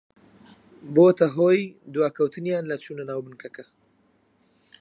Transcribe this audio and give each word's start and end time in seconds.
بۆتە 0.95 1.27
هۆی 1.35 1.61
دواکەوتنیان 1.93 2.63
لە 2.71 2.75
چوونە 2.83 3.03
ناو 3.09 3.19
بنکەکە 3.25 3.65